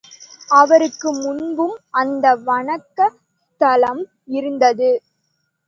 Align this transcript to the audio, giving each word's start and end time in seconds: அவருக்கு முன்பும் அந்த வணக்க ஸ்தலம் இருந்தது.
அவருக்கு 0.49 1.09
முன்பும் 1.15 1.75
அந்த 1.93 2.33
வணக்க 2.47 2.99
ஸ்தலம் 3.45 4.03
இருந்தது. 4.31 4.91